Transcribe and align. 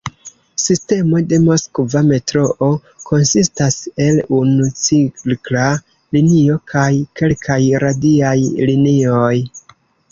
Sistemo 0.61 1.19
de 1.33 1.37
Moskva 1.43 2.01
metroo 2.07 2.69
konsistas 3.11 3.77
el 4.07 4.19
unu 4.41 4.67
cirkla 4.87 5.69
linio 6.19 6.59
kaj 6.75 6.91
kelkaj 7.23 7.61
radiaj 7.89 8.37
linioj. 8.71 9.35